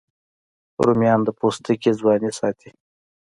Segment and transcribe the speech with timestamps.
[0.85, 2.69] رومیان د پوستکي ځواني ساتي